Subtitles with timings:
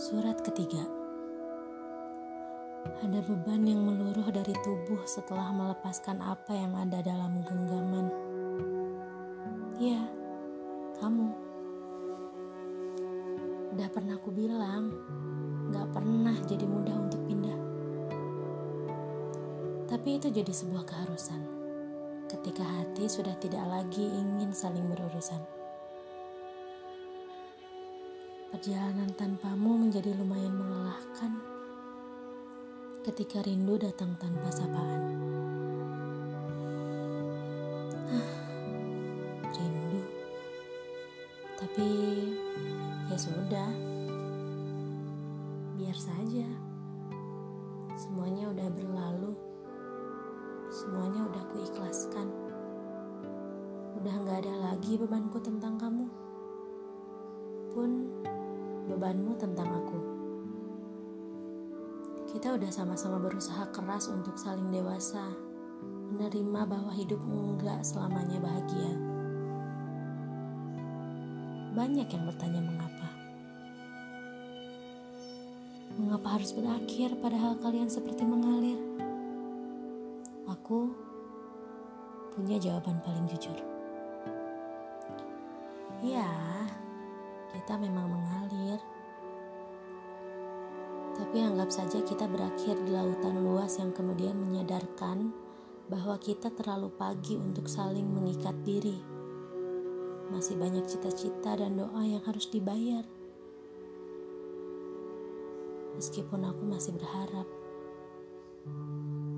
[0.00, 0.80] Surat ketiga
[3.04, 8.08] Ada beban yang meluruh dari tubuh setelah melepaskan apa yang ada dalam genggaman.
[9.76, 10.00] Ya,
[11.04, 11.28] kamu.
[13.76, 14.88] Udah pernah aku bilang,
[15.68, 17.58] gak pernah jadi mudah untuk pindah.
[19.84, 21.44] Tapi itu jadi sebuah keharusan
[22.24, 25.59] ketika hati sudah tidak lagi ingin saling berurusan.
[28.50, 31.38] Perjalanan tanpamu menjadi lumayan melelahkan
[33.06, 35.02] ketika rindu datang tanpa sapaan.
[39.54, 40.02] rindu.
[41.62, 41.88] Tapi
[43.06, 43.70] ya sudah.
[45.78, 46.50] Biar saja.
[47.94, 49.32] Semuanya udah berlalu.
[50.74, 52.28] Semuanya udah kuikhlaskan.
[53.94, 56.10] Udah nggak ada lagi bebanku tentang kamu.
[57.70, 57.90] Pun
[58.88, 59.98] bebanmu tentang aku.
[62.30, 65.34] Kita udah sama-sama berusaha keras untuk saling dewasa,
[66.14, 68.92] menerima bahwa hidup enggak selamanya bahagia.
[71.74, 73.08] Banyak yang bertanya mengapa.
[75.98, 78.78] Mengapa harus berakhir padahal kalian seperti mengalir?
[80.46, 80.94] Aku
[82.30, 83.58] punya jawaban paling jujur.
[86.00, 86.30] Ya,
[87.54, 88.78] kita memang mengalir.
[91.14, 95.30] Tapi anggap saja kita berakhir di lautan luas yang kemudian menyadarkan
[95.90, 98.98] bahwa kita terlalu pagi untuk saling mengikat diri.
[100.30, 103.02] Masih banyak cita-cita dan doa yang harus dibayar.
[105.98, 107.46] Meskipun aku masih berharap.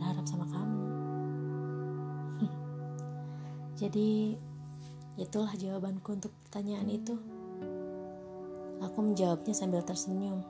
[0.00, 0.84] Berharap sama kamu.
[3.80, 4.34] Jadi,
[5.20, 7.37] itulah jawabanku untuk pertanyaan itu.
[8.78, 10.42] Aku menjawabnya sambil tersenyum.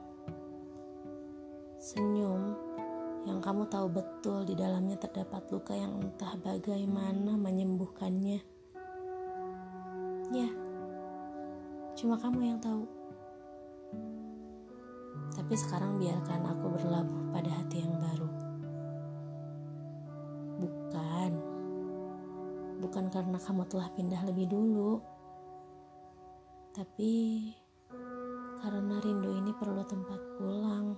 [1.81, 2.53] Senyum
[3.27, 8.39] yang kamu tahu betul di dalamnya terdapat luka yang entah bagaimana menyembuhkannya.
[10.29, 10.49] Ya,
[11.97, 12.85] cuma kamu yang tahu.
[15.33, 18.29] Tapi sekarang biarkan aku berlabuh pada hati yang baru.
[20.59, 21.31] Bukan,
[22.85, 25.01] bukan karena kamu telah pindah lebih dulu,
[26.77, 27.51] tapi
[28.59, 30.95] karena rindu ini perlu tempat pulang.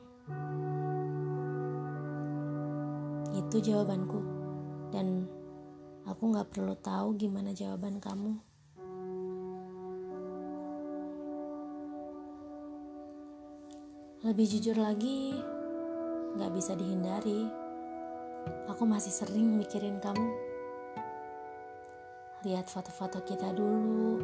[3.32, 4.20] Itu jawabanku,
[4.92, 5.30] dan
[6.10, 8.34] aku gak perlu tahu gimana jawaban kamu.
[14.22, 15.34] Lebih jujur lagi,
[16.38, 17.50] gak bisa dihindari.
[18.70, 20.30] Aku masih sering mikirin kamu.
[22.46, 24.22] Lihat foto-foto kita dulu,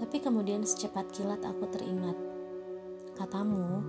[0.00, 2.16] tapi kemudian secepat kilat aku teringat.
[3.12, 3.84] Katamu,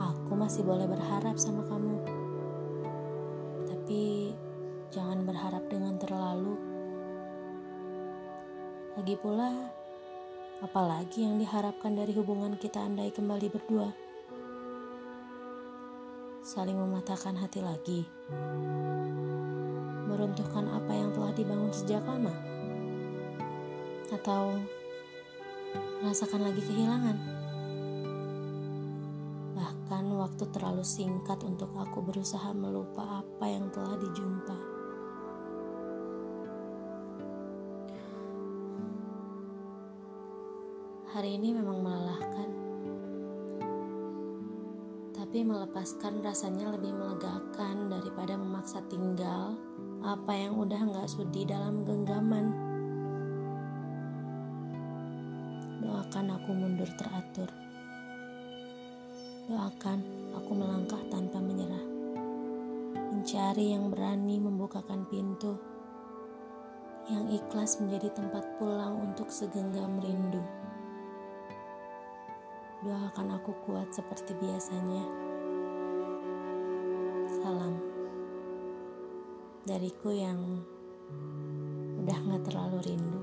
[0.00, 2.00] aku masih boleh berharap sama kamu.
[3.68, 4.32] Tapi
[4.88, 6.56] jangan berharap dengan terlalu.
[8.96, 9.52] Lagi pula,
[10.64, 13.92] apalagi yang diharapkan dari hubungan kita andai kembali berdua?
[16.40, 18.00] Saling mematahkan hati lagi.
[20.08, 22.32] Meruntuhkan apa yang telah dibangun sejak lama?
[24.08, 24.56] Atau
[26.04, 27.16] merasakan lagi kehilangan.
[29.56, 34.58] Bahkan waktu terlalu singkat untuk aku berusaha melupa apa yang telah dijumpa.
[41.16, 42.48] Hari ini memang melelahkan.
[45.16, 49.56] Tapi melepaskan rasanya lebih melegakan daripada memaksa tinggal
[50.04, 52.65] apa yang udah nggak sudi dalam genggaman.
[56.06, 57.50] Doakan aku mundur teratur.
[59.50, 59.98] Doakan
[60.38, 61.82] aku melangkah tanpa menyerah.
[63.10, 65.58] Mencari yang berani membukakan pintu.
[67.10, 70.38] Yang ikhlas menjadi tempat pulang untuk segenggam rindu.
[72.86, 75.02] Doakan aku kuat seperti biasanya.
[77.42, 77.82] Salam.
[79.66, 80.38] Dariku yang
[81.98, 83.20] udah gak terlalu rindu.